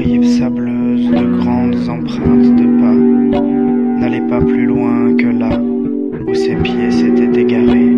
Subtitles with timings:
[0.00, 5.60] rive sableuse, de grandes empreintes de pas n'allaient pas plus loin que là
[6.26, 7.96] où ses pieds s'étaient égarés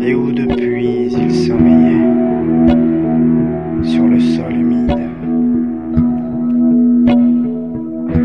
[0.00, 2.06] et où depuis il sommeillait
[3.82, 4.98] sur le sol humide.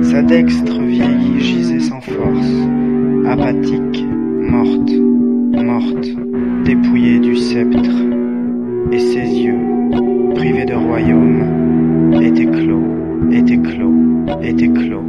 [0.02, 2.54] Sa dextre vieillie gisait sans force,
[3.28, 4.06] apathique,
[4.50, 4.92] morte,
[5.62, 6.08] morte,
[6.64, 7.92] dépouillée du sceptre,
[8.94, 9.69] et ses yeux
[14.50, 15.04] étaient clos,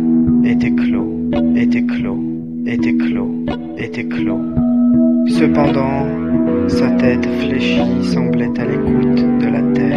[0.45, 1.09] étaient clos,
[1.57, 2.21] étaient clos,
[2.67, 3.31] étaient clos,
[3.79, 4.41] étaient clos.
[5.29, 6.05] Cependant,
[6.69, 9.90] sa tête fléchie semblait à l'écoute de la terre,